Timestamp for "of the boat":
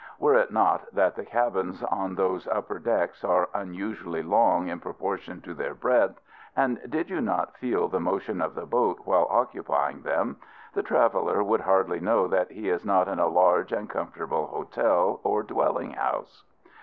8.41-9.01